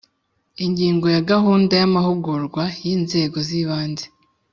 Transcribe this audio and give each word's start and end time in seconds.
Ingingo 0.65 1.05
ya 1.15 1.21
Gahunda 1.31 1.73
y 1.81 1.83
amahugurwa 1.89 2.63
yinzego 2.83 3.37
zibanze 3.47 4.05